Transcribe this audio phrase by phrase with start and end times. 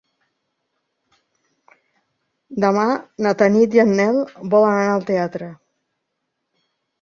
[2.65, 2.85] Demà
[3.27, 4.19] na Tanit i en Nel
[4.55, 5.51] volen anar al teatre.